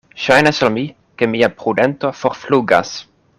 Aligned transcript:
Ŝajnas 0.27 0.61
al 0.67 0.71
mi, 0.77 0.85
ke 1.21 1.29
mia 1.35 1.49
prudento 1.59 2.11
forflugas. 2.23 2.97